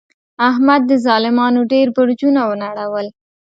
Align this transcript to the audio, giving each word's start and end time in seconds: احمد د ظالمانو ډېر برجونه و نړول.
احمد 0.49 0.81
د 0.87 0.91
ظالمانو 1.05 1.61
ډېر 1.71 1.87
برجونه 1.97 2.41
و 2.47 2.51
نړول. 2.63 3.07